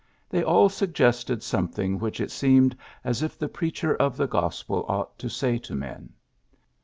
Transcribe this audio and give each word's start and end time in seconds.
They 0.31 0.43
all 0.43 0.67
suggested 0.67 1.43
some 1.43 1.67
thing 1.67 1.99
which 1.99 2.19
it 2.19 2.31
seemed 2.31 2.75
as 3.03 3.21
if 3.21 3.37
the 3.37 3.47
preacher 3.47 3.95
of 3.97 4.17
the 4.17 4.25
gospel 4.25 4.83
ought 4.87 5.15
to 5.19 5.29
say 5.29 5.59
to 5.59 5.75
men. 5.75 6.13